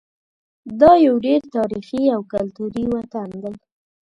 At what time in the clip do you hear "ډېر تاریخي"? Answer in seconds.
1.25-2.01